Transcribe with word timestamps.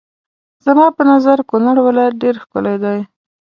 زما 0.65 0.85
په 0.97 1.01
نظر 1.11 1.37
کونړ 1.49 1.75
ولايت 1.87 2.13
ډېر 2.23 2.35
ښکلی 2.43 2.75
دی. 2.83 2.99